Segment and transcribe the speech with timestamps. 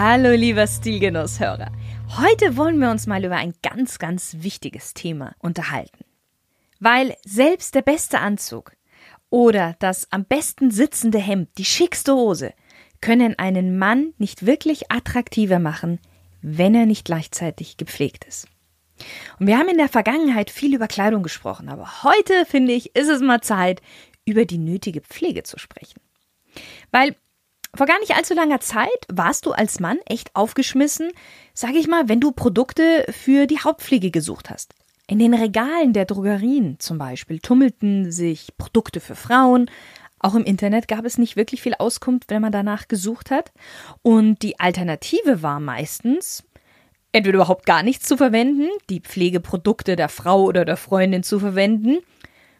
[0.00, 1.72] Hallo lieber Stilgenusshörer.
[2.18, 6.04] Heute wollen wir uns mal über ein ganz, ganz wichtiges Thema unterhalten.
[6.78, 8.76] Weil selbst der beste Anzug
[9.28, 12.54] oder das am besten sitzende Hemd, die schickste Hose,
[13.00, 15.98] können einen Mann nicht wirklich attraktiver machen,
[16.42, 18.46] wenn er nicht gleichzeitig gepflegt ist.
[19.40, 23.08] Und wir haben in der Vergangenheit viel über Kleidung gesprochen, aber heute, finde ich, ist
[23.08, 23.82] es mal Zeit,
[24.24, 26.00] über die nötige Pflege zu sprechen.
[26.92, 27.16] Weil
[27.74, 31.10] vor gar nicht allzu langer Zeit warst du als Mann echt aufgeschmissen,
[31.54, 34.74] sag ich mal, wenn du Produkte für die Hauptpflege gesucht hast.
[35.06, 39.70] In den Regalen der Drogerien zum Beispiel tummelten sich Produkte für Frauen.
[40.18, 43.52] Auch im Internet gab es nicht wirklich viel Auskunft, wenn man danach gesucht hat.
[44.02, 46.44] Und die Alternative war meistens,
[47.12, 51.98] entweder überhaupt gar nichts zu verwenden, die Pflegeprodukte der Frau oder der Freundin zu verwenden,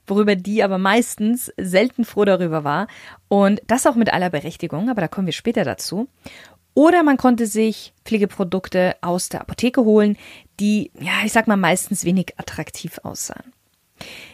[0.08, 2.86] worüber die aber meistens selten froh darüber war.
[3.28, 6.08] Und das auch mit aller Berechtigung, aber da kommen wir später dazu.
[6.74, 10.16] Oder man konnte sich Pflegeprodukte aus der Apotheke holen,
[10.60, 13.52] die, ja, ich sag mal, meistens wenig attraktiv aussahen.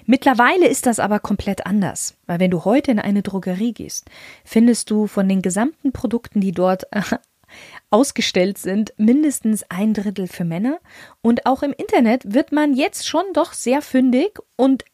[0.05, 4.11] Mittlerweile ist das aber komplett anders, weil wenn du heute in eine Drogerie gehst,
[4.45, 6.87] findest du von den gesamten Produkten, die dort
[7.91, 10.81] ausgestellt sind, mindestens ein Drittel für Männer.
[11.23, 14.85] Und auch im Internet wird man jetzt schon doch sehr fündig und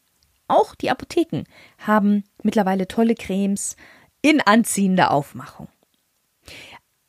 [0.51, 1.43] auch die Apotheken
[1.79, 3.75] haben mittlerweile tolle Cremes
[4.21, 5.67] in anziehender Aufmachung.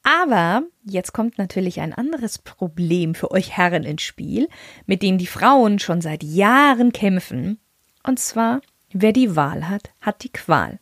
[0.03, 4.49] Aber jetzt kommt natürlich ein anderes Problem für euch Herren ins Spiel,
[4.87, 7.61] mit dem die Frauen schon seit Jahren kämpfen.
[8.03, 8.61] Und zwar,
[8.93, 10.81] wer die Wahl hat, hat die Qual.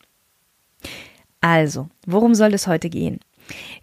[1.40, 3.20] Also, worum soll es heute gehen?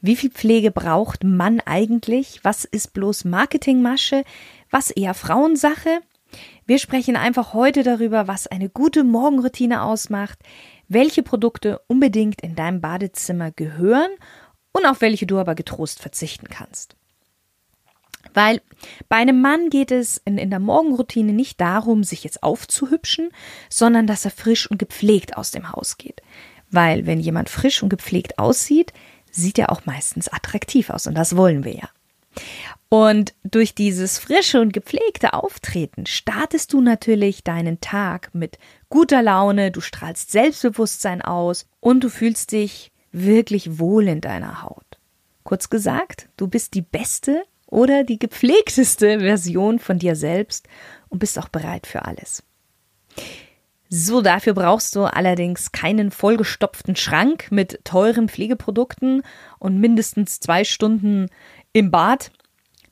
[0.02, 2.40] Wie viel Pflege braucht Mann eigentlich?
[2.44, 4.24] Was ist bloß Marketingmasche?
[4.70, 6.02] Was eher Frauensache?
[6.68, 10.38] Wir sprechen einfach heute darüber, was eine gute Morgenroutine ausmacht,
[10.90, 14.12] welche Produkte unbedingt in deinem Badezimmer gehören
[14.74, 16.98] und auf welche du aber getrost verzichten kannst.
[18.34, 18.62] Weil
[19.08, 23.30] bei einem Mann geht es in, in, der Morgenroutine nicht darum, sich jetzt aufzuhübschen,
[23.70, 26.22] sondern dass er frisch und gepflegt aus dem Haus geht.
[26.70, 28.92] Weil wenn jemand frisch und gepflegt aussieht,
[29.32, 31.90] sieht er auch meistens attraktiv aus und das wollen wir ja.
[32.90, 38.58] Und durch dieses frische und gepflegte Auftreten startest du natürlich deinen Tag mit
[38.90, 44.86] guter Laune, du strahlst Selbstbewusstsein aus und du fühlst dich wirklich wohl in deiner Haut.
[45.44, 50.68] Kurz gesagt, du bist die beste oder die gepflegteste Version von dir selbst
[51.10, 52.44] und bist auch bereit für alles.
[53.90, 59.24] So, dafür brauchst du allerdings keinen vollgestopften Schrank mit teuren Pflegeprodukten
[59.60, 61.28] und mindestens zwei Stunden
[61.72, 62.32] im Bad.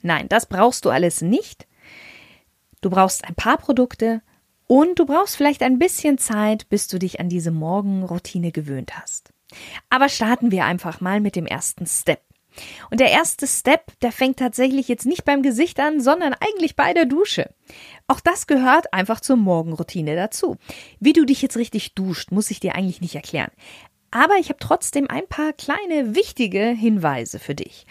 [0.05, 1.65] Nein, das brauchst du alles nicht.
[2.81, 4.21] Du brauchst ein paar Produkte
[4.67, 9.33] und du brauchst vielleicht ein bisschen Zeit, bis du dich an diese Morgenroutine gewöhnt hast.
[9.89, 12.21] Aber starten wir einfach mal mit dem ersten Step.
[12.91, 16.93] Und der erste Step, der fängt tatsächlich jetzt nicht beim Gesicht an, sondern eigentlich bei
[16.93, 17.49] der Dusche.
[18.07, 20.57] Auch das gehört einfach zur Morgenroutine dazu.
[20.99, 23.49] Wie du dich jetzt richtig duscht, muss ich dir eigentlich nicht erklären.
[24.11, 27.87] Aber ich habe trotzdem ein paar kleine wichtige Hinweise für dich.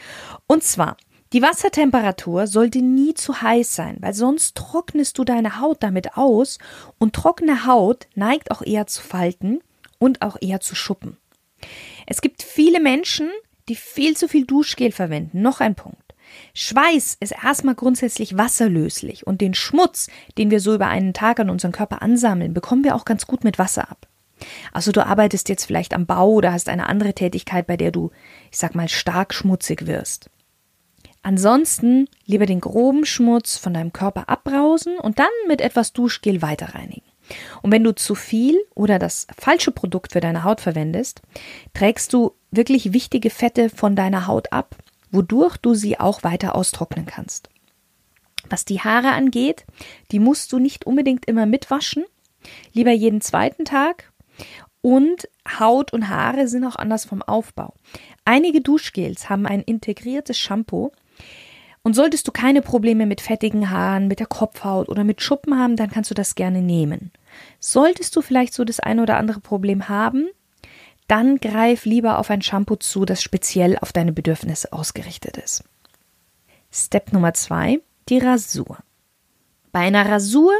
[0.46, 0.96] Und zwar,
[1.34, 6.60] die Wassertemperatur sollte nie zu heiß sein, weil sonst trocknest du deine Haut damit aus
[6.98, 9.60] und trockene Haut neigt auch eher zu Falten
[9.98, 11.16] und auch eher zu Schuppen.
[12.06, 13.30] Es gibt viele Menschen,
[13.68, 15.42] die viel zu viel Duschgel verwenden.
[15.42, 16.14] Noch ein Punkt.
[16.54, 20.06] Schweiß ist erstmal grundsätzlich wasserlöslich und den Schmutz,
[20.38, 23.42] den wir so über einen Tag an unseren Körper ansammeln, bekommen wir auch ganz gut
[23.42, 24.06] mit Wasser ab.
[24.72, 28.12] Also du arbeitest jetzt vielleicht am Bau oder hast eine andere Tätigkeit, bei der du,
[28.52, 30.30] ich sag mal, stark schmutzig wirst.
[31.24, 36.74] Ansonsten lieber den groben Schmutz von deinem Körper abbrausen und dann mit etwas Duschgel weiter
[36.74, 37.06] reinigen.
[37.62, 41.22] Und wenn du zu viel oder das falsche Produkt für deine Haut verwendest,
[41.72, 44.76] trägst du wirklich wichtige Fette von deiner Haut ab,
[45.10, 47.48] wodurch du sie auch weiter austrocknen kannst.
[48.50, 49.64] Was die Haare angeht,
[50.12, 52.04] die musst du nicht unbedingt immer mitwaschen,
[52.74, 54.12] lieber jeden zweiten Tag.
[54.82, 55.26] Und
[55.58, 57.72] Haut und Haare sind auch anders vom Aufbau.
[58.26, 60.92] Einige Duschgels haben ein integriertes Shampoo.
[61.84, 65.76] Und solltest du keine Probleme mit fettigen Haaren, mit der Kopfhaut oder mit Schuppen haben,
[65.76, 67.12] dann kannst du das gerne nehmen.
[67.60, 70.28] Solltest du vielleicht so das eine oder andere Problem haben,
[71.08, 75.62] dann greif lieber auf ein Shampoo zu, das speziell auf deine Bedürfnisse ausgerichtet ist.
[76.72, 78.78] Step Nummer zwei, die Rasur.
[79.70, 80.52] Bei einer Rasur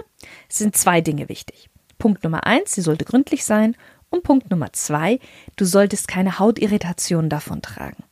[0.50, 1.70] sind zwei Dinge wichtig.
[1.96, 3.76] Punkt Nummer eins, sie sollte gründlich sein.
[4.10, 5.20] Und Punkt Nummer zwei,
[5.56, 8.04] du solltest keine Hautirritationen davon tragen.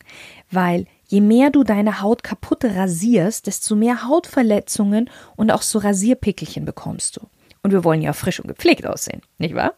[0.51, 6.65] Weil je mehr du deine Haut kaputt rasierst, desto mehr Hautverletzungen und auch so Rasierpickelchen
[6.65, 7.29] bekommst du.
[7.63, 9.75] Und wir wollen ja frisch und gepflegt aussehen, nicht wahr?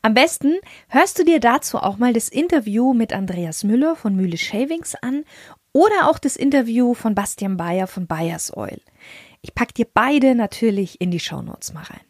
[0.00, 0.54] Am besten
[0.88, 5.24] hörst du dir dazu auch mal das Interview mit Andreas Müller von Mühle Shavings an
[5.72, 8.80] oder auch das Interview von Bastian Bayer von Bayers Oil.
[9.42, 12.00] Ich pack dir beide natürlich in die Shownotes mal rein.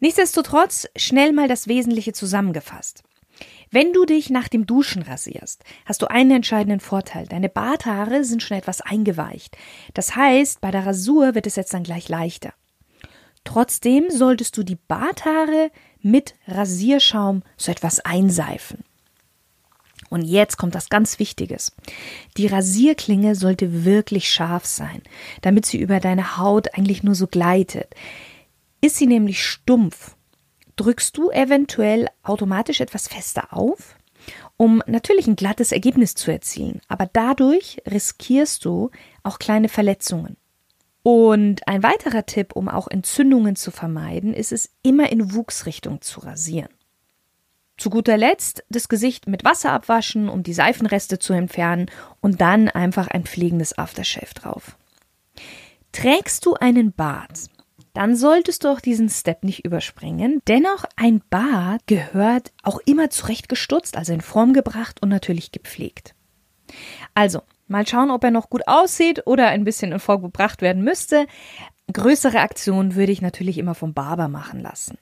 [0.00, 3.04] Nichtsdestotrotz schnell mal das Wesentliche zusammengefasst.
[3.70, 7.26] Wenn du dich nach dem Duschen rasierst, hast du einen entscheidenden Vorteil.
[7.26, 9.56] Deine Barthaare sind schon etwas eingeweicht.
[9.94, 12.54] Das heißt, bei der Rasur wird es jetzt dann gleich leichter.
[13.44, 15.70] Trotzdem solltest du die Barthaare
[16.00, 18.84] mit Rasierschaum so etwas einseifen.
[20.10, 21.72] Und jetzt kommt das ganz Wichtiges.
[22.36, 25.02] Die Rasierklinge sollte wirklich scharf sein,
[25.42, 27.94] damit sie über deine Haut eigentlich nur so gleitet.
[28.80, 30.16] Ist sie nämlich stumpf,
[30.78, 33.96] drückst du eventuell automatisch etwas fester auf,
[34.56, 36.80] um natürlich ein glattes Ergebnis zu erzielen.
[36.88, 38.90] Aber dadurch riskierst du
[39.22, 40.36] auch kleine Verletzungen.
[41.02, 46.20] Und ein weiterer Tipp, um auch Entzündungen zu vermeiden, ist es immer in Wuchsrichtung zu
[46.20, 46.68] rasieren.
[47.78, 51.86] Zu guter Letzt das Gesicht mit Wasser abwaschen, um die Seifenreste zu entfernen
[52.20, 54.76] und dann einfach ein pflegendes Aftershave drauf.
[55.92, 57.48] Trägst du einen Bart,
[57.98, 60.40] dann solltest du auch diesen Step nicht überspringen.
[60.46, 66.14] Dennoch, ein Bart gehört auch immer zurecht gestutzt, also in Form gebracht und natürlich gepflegt.
[67.14, 70.84] Also, mal schauen, ob er noch gut aussieht oder ein bisschen in Form gebracht werden
[70.84, 71.26] müsste.
[71.92, 74.96] Größere Aktionen würde ich natürlich immer vom Barber machen lassen.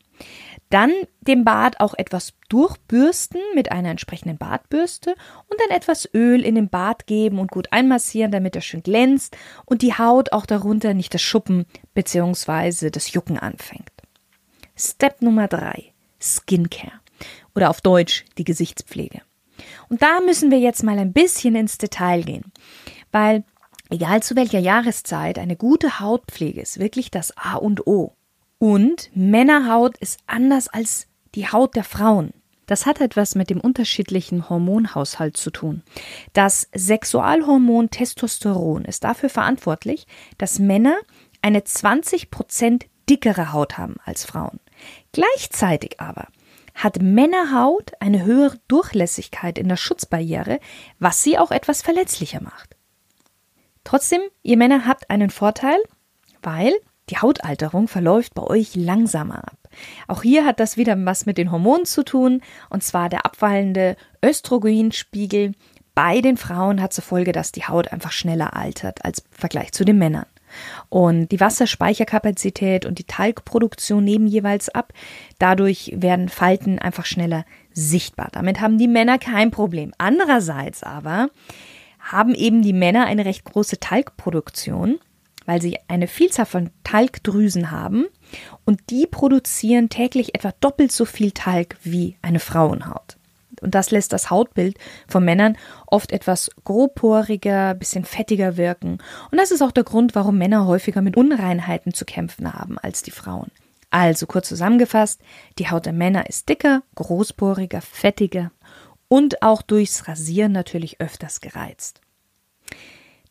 [0.70, 5.10] Dann den Bart auch etwas durchbürsten mit einer entsprechenden Bartbürste
[5.48, 9.36] und dann etwas Öl in den Bart geben und gut einmassieren, damit er schön glänzt
[9.64, 12.90] und die Haut auch darunter nicht das Schuppen bzw.
[12.90, 13.90] das Jucken anfängt.
[14.76, 17.00] Step Nummer drei: Skincare
[17.54, 19.22] oder auf Deutsch die Gesichtspflege.
[19.88, 22.52] Und da müssen wir jetzt mal ein bisschen ins Detail gehen,
[23.12, 23.44] weil
[23.88, 28.15] egal zu welcher Jahreszeit eine gute Hautpflege ist wirklich das A und O.
[28.58, 32.32] Und Männerhaut ist anders als die Haut der Frauen.
[32.67, 35.82] Das hat etwas mit dem unterschiedlichen Hormonhaushalt zu tun.
[36.32, 40.06] Das Sexualhormon Testosteron ist dafür verantwortlich,
[40.38, 40.97] dass Männer
[41.43, 44.59] eine 20 Prozent dickere Haut haben als Frauen.
[45.12, 46.26] Gleichzeitig aber
[46.75, 50.59] hat Männerhaut eine höhere Durchlässigkeit in der Schutzbarriere,
[50.99, 52.76] was sie auch etwas verletzlicher macht.
[53.85, 55.79] Trotzdem, ihr Männer habt einen Vorteil,
[56.43, 56.75] weil
[57.11, 59.58] die Hautalterung verläuft bei euch langsamer ab.
[60.08, 63.97] Auch hier hat das wieder was mit den Hormonen zu tun, und zwar der abwallende
[64.25, 65.53] Östrogenspiegel
[65.94, 69.73] bei den Frauen hat zur Folge, dass die Haut einfach schneller altert als im Vergleich
[69.73, 70.26] zu den Männern.
[70.88, 74.93] Und die Wasserspeicherkapazität und die Talgproduktion nehmen jeweils ab.
[75.38, 78.29] Dadurch werden Falten einfach schneller sichtbar.
[78.32, 79.93] Damit haben die Männer kein Problem.
[79.99, 81.31] Andererseits aber
[81.99, 84.99] haben eben die Männer eine recht große Talgproduktion
[85.46, 88.06] weil sie eine Vielzahl von Talgdrüsen haben
[88.64, 93.16] und die produzieren täglich etwa doppelt so viel Talg wie eine Frauenhaut.
[93.62, 94.76] Und das lässt das Hautbild
[95.08, 95.56] von Männern
[95.87, 98.99] oft etwas grobporiger, bisschen fettiger wirken.
[99.30, 103.02] Und das ist auch der Grund, warum Männer häufiger mit Unreinheiten zu kämpfen haben als
[103.02, 103.50] die Frauen.
[103.90, 105.21] Also kurz zusammengefasst,
[105.59, 108.50] die Haut der Männer ist dicker, großporiger, fettiger
[109.09, 112.00] und auch durchs Rasieren natürlich öfters gereizt.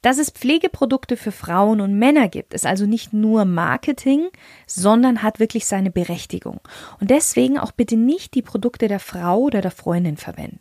[0.06, 4.30] Dass es Pflegeprodukte für Frauen und Männer gibt, ist also nicht nur Marketing,
[4.68, 6.60] sondern hat wirklich seine Berechtigung.
[7.00, 10.60] Und deswegen auch bitte nicht die Produkte der Frau oder der Freundin verwenden.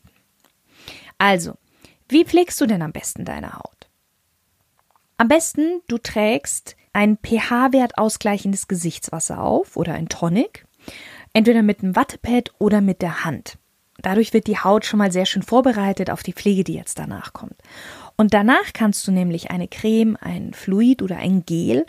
[1.19, 1.59] Also,
[2.09, 3.91] wie pflegst du denn am besten deine Haut?
[5.19, 10.65] Am besten, du trägst ein pH-Wert ausgleichendes Gesichtswasser auf oder ein Tonic,
[11.35, 13.59] entweder mit einem Wattepad oder mit der Hand.
[14.05, 17.33] Dadurch wird die Haut schon mal sehr schön vorbereitet auf die Pflege, die jetzt danach
[17.33, 17.57] kommt.
[18.17, 21.87] Und danach kannst du nämlich eine Creme, ein Fluid oder ein Gel,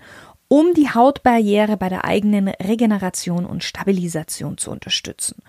[0.48, 5.42] um die Hautbarriere bei der eigenen Regeneration und Stabilisation zu unterstützen.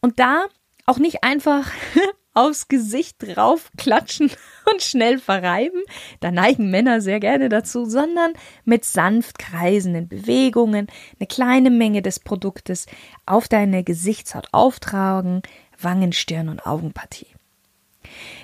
[0.00, 0.44] Und da
[0.84, 1.70] auch nicht einfach
[2.34, 4.30] aufs Gesicht drauf klatschen
[4.70, 5.80] und schnell verreiben,
[6.20, 8.34] da neigen Männer sehr gerne dazu, sondern
[8.64, 12.86] mit sanft kreisenden Bewegungen eine kleine Menge des Produktes
[13.24, 15.42] auf deine Gesichtshaut auftragen,
[15.80, 17.26] Wangen, Stirn und Augenpartie.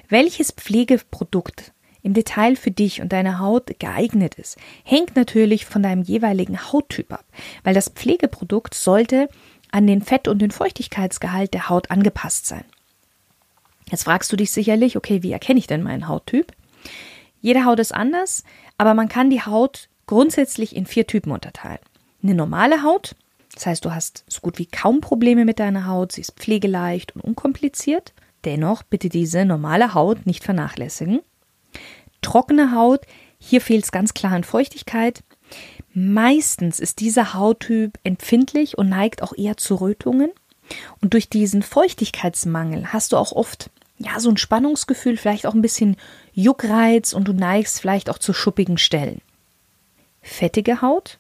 [0.09, 1.73] Welches Pflegeprodukt
[2.03, 7.13] im Detail für dich und deine Haut geeignet ist, hängt natürlich von deinem jeweiligen Hauttyp
[7.13, 7.25] ab,
[7.63, 9.29] weil das Pflegeprodukt sollte
[9.71, 12.65] an den Fett- und den Feuchtigkeitsgehalt der Haut angepasst sein.
[13.91, 16.53] Jetzt fragst du dich sicherlich, okay, wie erkenne ich denn meinen Hauttyp?
[17.41, 18.45] Jede Haut ist anders,
[18.79, 21.79] aber man kann die Haut grundsätzlich in vier Typen unterteilen.
[22.23, 23.15] Eine normale Haut,
[23.61, 27.15] das heißt, du hast so gut wie kaum Probleme mit deiner Haut, sie ist pflegeleicht
[27.15, 28.15] und unkompliziert.
[28.47, 31.21] Dennoch bitte diese normale Haut nicht vernachlässigen.
[32.23, 33.03] Trockene Haut,
[33.39, 35.23] hier fehlt es ganz klar an Feuchtigkeit.
[35.93, 40.31] Meistens ist dieser Hauttyp empfindlich und neigt auch eher zu Rötungen.
[41.03, 45.61] Und durch diesen Feuchtigkeitsmangel hast du auch oft ja so ein Spannungsgefühl, vielleicht auch ein
[45.61, 45.97] bisschen
[46.33, 49.21] Juckreiz und du neigst vielleicht auch zu schuppigen Stellen.
[50.23, 51.19] Fettige Haut,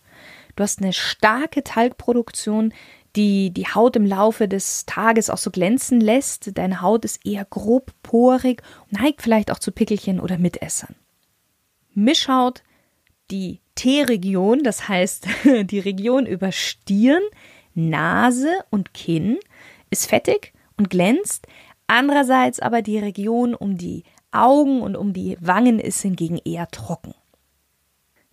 [0.60, 2.74] du hast eine starke Talgproduktion,
[3.16, 6.56] die die Haut im Laufe des Tages auch so glänzen lässt.
[6.58, 10.94] Deine Haut ist eher grob porig, neigt vielleicht auch zu Pickelchen oder Mitessern.
[11.94, 12.62] Mischhaut,
[13.30, 15.26] die T-Region, das heißt
[15.62, 17.22] die Region über Stirn,
[17.74, 19.38] Nase und Kinn,
[19.88, 21.46] ist fettig und glänzt.
[21.86, 27.14] Andererseits aber die Region um die Augen und um die Wangen ist hingegen eher trocken.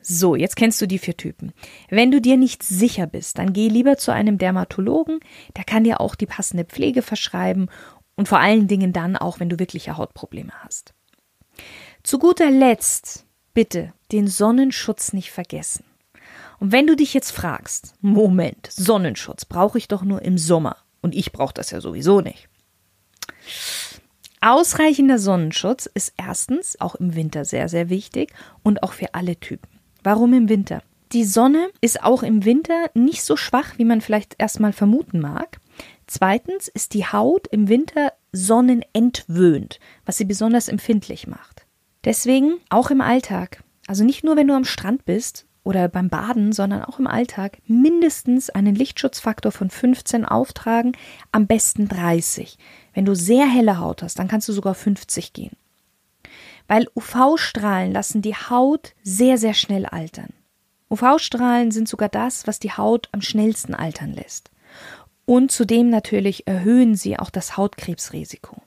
[0.10, 1.52] So, jetzt kennst du die vier Typen.
[1.90, 5.20] Wenn du dir nicht sicher bist, dann geh lieber zu einem Dermatologen,
[5.58, 7.70] der kann dir auch die passende Pflege verschreiben
[8.16, 10.94] und vor allen Dingen dann auch, wenn du wirkliche Hautprobleme hast.
[12.04, 15.84] Zu guter Letzt, bitte, den Sonnenschutz nicht vergessen.
[16.62, 21.16] Und wenn du dich jetzt fragst, Moment, Sonnenschutz brauche ich doch nur im Sommer und
[21.16, 22.48] ich brauche das ja sowieso nicht.
[24.40, 28.32] Ausreichender Sonnenschutz ist erstens auch im Winter sehr, sehr wichtig
[28.64, 29.77] und auch für alle Typen.
[30.08, 30.84] Warum im Winter?
[31.12, 35.60] Die Sonne ist auch im Winter nicht so schwach, wie man vielleicht erstmal vermuten mag.
[36.06, 41.66] Zweitens ist die Haut im Winter sonnenentwöhnt, was sie besonders empfindlich macht.
[42.06, 46.54] Deswegen auch im Alltag, also nicht nur wenn du am Strand bist oder beim Baden,
[46.54, 50.94] sondern auch im Alltag mindestens einen Lichtschutzfaktor von 15 auftragen,
[51.34, 52.58] am besten 30.
[52.94, 55.58] Wenn du sehr helle Haut hast, dann kannst du sogar 50 gehen
[56.68, 60.34] weil UV-Strahlen lassen die Haut sehr, sehr schnell altern.
[60.90, 64.52] UV-Strahlen sind sogar das, was die Haut am schnellsten altern lässt.
[65.26, 68.62] Und zudem natürlich erhöhen sie auch das Hautkrebsrisiko.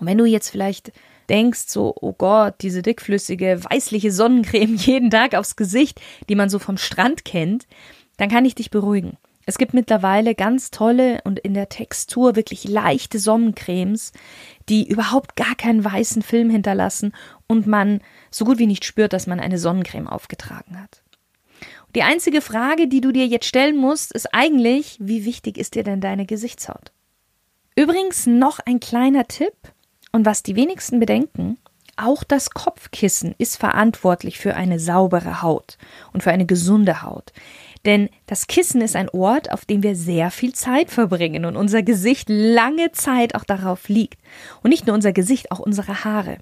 [0.00, 0.92] Und wenn du jetzt vielleicht
[1.28, 6.58] denkst, so, oh Gott, diese dickflüssige, weißliche Sonnencreme jeden Tag aufs Gesicht, die man so
[6.58, 7.66] vom Strand kennt,
[8.16, 9.18] dann kann ich dich beruhigen.
[9.48, 14.12] Es gibt mittlerweile ganz tolle und in der Textur wirklich leichte Sonnencremes,
[14.68, 17.14] die überhaupt gar keinen weißen Film hinterlassen
[17.46, 21.02] und man so gut wie nicht spürt, dass man eine Sonnencreme aufgetragen hat.
[21.94, 25.82] Die einzige Frage, die du dir jetzt stellen musst, ist eigentlich, wie wichtig ist dir
[25.82, 26.92] denn deine Gesichtshaut?
[27.74, 29.54] Übrigens noch ein kleiner Tipp
[30.12, 31.56] und was die wenigsten bedenken,
[31.98, 35.78] auch das Kopfkissen ist verantwortlich für eine saubere Haut
[36.12, 37.32] und für eine gesunde Haut.
[37.84, 41.82] Denn das Kissen ist ein Ort, auf dem wir sehr viel Zeit verbringen und unser
[41.82, 44.20] Gesicht lange Zeit auch darauf liegt.
[44.62, 46.38] Und nicht nur unser Gesicht, auch unsere Haare.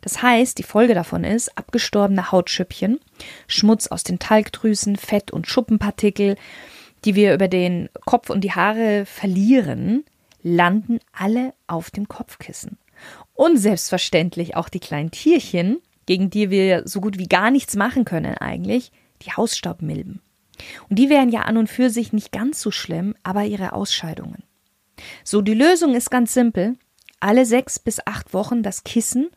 [0.00, 2.98] Das heißt, die Folge davon ist abgestorbene Hautschüppchen,
[3.46, 6.36] Schmutz aus den Talgdrüsen, Fett- und Schuppenpartikel,
[7.04, 10.04] die wir über den Kopf und die Haare verlieren,
[10.42, 12.78] landen alle auf dem Kopfkissen.
[13.34, 18.04] Und selbstverständlich auch die kleinen Tierchen, gegen die wir so gut wie gar nichts machen
[18.04, 18.90] können eigentlich,
[19.22, 20.20] die Hausstaubmilben.
[20.88, 24.42] Und die wären ja an und für sich nicht ganz so schlimm, aber ihre Ausscheidungen.
[25.24, 26.76] So, die Lösung ist ganz simpel.
[27.20, 29.30] Alle sechs bis acht Wochen das Kissen,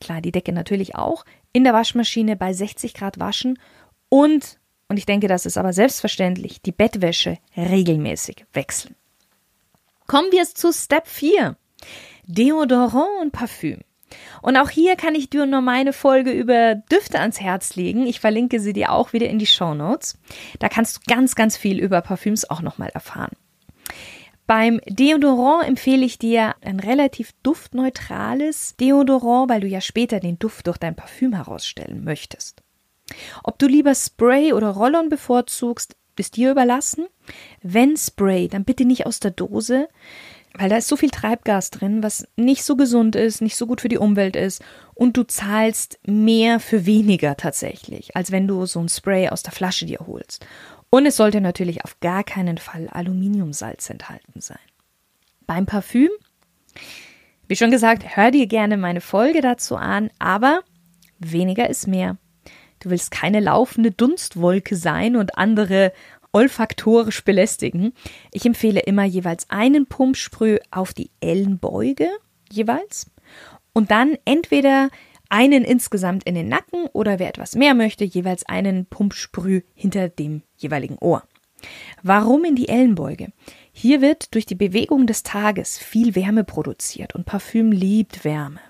[0.00, 3.58] klar, die Decke natürlich auch, in der Waschmaschine bei 60 Grad waschen
[4.08, 8.94] und, und ich denke, das ist aber selbstverständlich, die Bettwäsche regelmäßig wechseln.
[10.06, 11.56] Kommen wir zu Step 4.
[12.26, 13.80] Deodorant und Parfüm.
[14.42, 18.06] Und auch hier kann ich dir nur meine Folge über Düfte ans Herz legen.
[18.06, 20.18] Ich verlinke sie dir auch wieder in die Show Notes.
[20.58, 23.32] Da kannst du ganz, ganz viel über Parfüms auch nochmal erfahren.
[24.46, 30.68] Beim Deodorant empfehle ich dir ein relativ duftneutrales Deodorant, weil du ja später den Duft
[30.68, 32.62] durch dein Parfüm herausstellen möchtest.
[33.42, 37.06] Ob du lieber Spray oder Rollon bevorzugst, ist dir überlassen.
[37.62, 39.88] Wenn Spray, dann bitte nicht aus der Dose,
[40.58, 43.80] weil da ist so viel Treibgas drin, was nicht so gesund ist, nicht so gut
[43.80, 44.62] für die Umwelt ist
[44.94, 49.52] und du zahlst mehr für weniger tatsächlich, als wenn du so ein Spray aus der
[49.52, 50.46] Flasche dir holst.
[50.88, 54.58] Und es sollte natürlich auf gar keinen Fall Aluminiumsalz enthalten sein.
[55.46, 56.10] Beim Parfüm,
[57.48, 60.60] wie schon gesagt, hör dir gerne meine Folge dazu an, aber
[61.18, 62.16] weniger ist mehr.
[62.80, 65.92] Du willst keine laufende Dunstwolke sein und andere
[66.32, 67.92] olfaktorisch belästigen.
[68.32, 72.08] Ich empfehle immer jeweils einen Pumpsprüh auf die Ellenbeuge
[72.50, 73.10] jeweils
[73.72, 74.88] und dann entweder
[75.28, 80.42] einen insgesamt in den Nacken oder wer etwas mehr möchte, jeweils einen Pumpsprüh hinter dem
[80.56, 81.24] jeweiligen Ohr.
[82.02, 83.32] Warum in die Ellenbeuge?
[83.72, 88.60] Hier wird durch die Bewegung des Tages viel Wärme produziert und Parfüm liebt Wärme.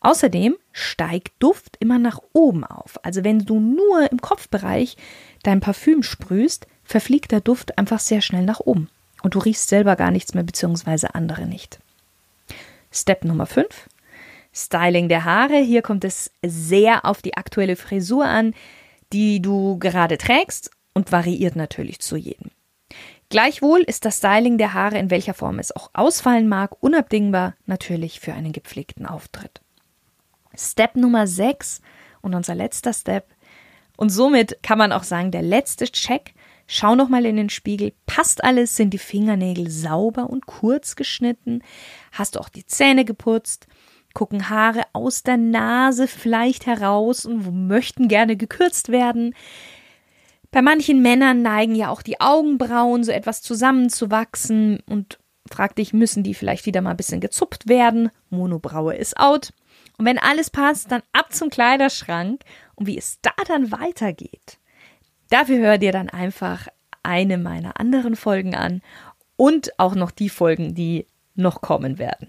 [0.00, 2.98] Außerdem steigt Duft immer nach oben auf.
[3.04, 4.96] Also wenn du nur im Kopfbereich
[5.42, 8.88] dein Parfüm sprühst, verfliegt der Duft einfach sehr schnell nach oben.
[9.22, 11.78] Und du riechst selber gar nichts mehr, beziehungsweise andere nicht.
[12.90, 13.88] Step Nummer 5.
[14.52, 15.58] Styling der Haare.
[15.58, 18.54] Hier kommt es sehr auf die aktuelle Frisur an,
[19.12, 22.50] die du gerade trägst und variiert natürlich zu jedem.
[23.28, 28.18] Gleichwohl ist das Styling der Haare, in welcher Form es auch ausfallen mag, unabdingbar natürlich
[28.18, 29.60] für einen gepflegten Auftritt.
[30.56, 31.80] Step Nummer 6
[32.22, 33.26] und unser letzter Step
[34.00, 36.32] und somit kann man auch sagen, der letzte Check.
[36.72, 37.92] Schau nochmal in den Spiegel.
[38.06, 38.76] Passt alles?
[38.76, 41.64] Sind die Fingernägel sauber und kurz geschnitten?
[42.12, 43.66] Hast du auch die Zähne geputzt?
[44.14, 49.34] Gucken Haare aus der Nase vielleicht heraus und möchten gerne gekürzt werden?
[50.52, 55.18] Bei manchen Männern neigen ja auch die Augenbrauen so etwas zusammenzuwachsen und
[55.50, 58.10] frag dich, müssen die vielleicht wieder mal ein bisschen gezupft werden?
[58.28, 59.52] Monobraue ist out.
[59.98, 62.42] Und wenn alles passt, dann ab zum Kleiderschrank
[62.76, 64.59] und wie es da dann weitergeht.
[65.30, 66.68] Dafür hör dir dann einfach
[67.02, 68.82] eine meiner anderen Folgen an
[69.36, 72.28] und auch noch die Folgen, die noch kommen werden.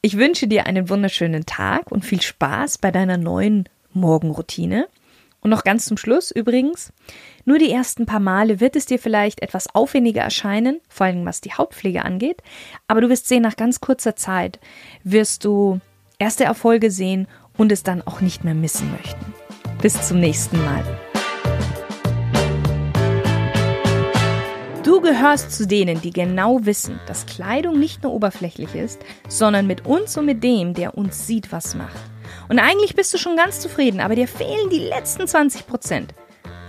[0.00, 4.88] Ich wünsche dir einen wunderschönen Tag und viel Spaß bei deiner neuen Morgenroutine.
[5.40, 6.92] Und noch ganz zum Schluss übrigens,
[7.44, 11.40] nur die ersten paar Male wird es dir vielleicht etwas aufwendiger erscheinen, vor allem was
[11.40, 12.42] die Hautpflege angeht,
[12.88, 14.58] aber du wirst sehen, nach ganz kurzer Zeit
[15.04, 15.80] wirst du
[16.18, 19.34] erste Erfolge sehen und es dann auch nicht mehr missen möchten.
[19.82, 20.84] Bis zum nächsten Mal.
[24.96, 28.98] Du gehörst zu denen, die genau wissen, dass Kleidung nicht nur oberflächlich ist,
[29.28, 32.00] sondern mit uns und mit dem, der uns sieht, was macht.
[32.48, 36.14] Und eigentlich bist du schon ganz zufrieden, aber dir fehlen die letzten 20 Prozent.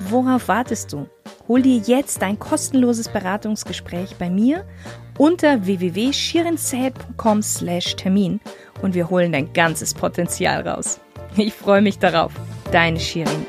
[0.10, 1.08] Worauf wartest du?
[1.48, 4.66] Hol dir jetzt dein kostenloses Beratungsgespräch bei mir
[5.18, 8.42] unter www.shirinzäh.com slash Termin
[8.82, 11.00] und wir holen dein ganzes Potenzial raus.
[11.38, 12.34] Ich freue mich darauf.
[12.74, 13.46] Deine Shirin.